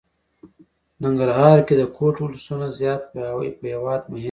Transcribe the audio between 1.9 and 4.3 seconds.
کوټ ولسونه زيات په هېواد ميئن دي.